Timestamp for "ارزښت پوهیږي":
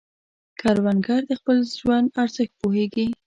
2.23-3.07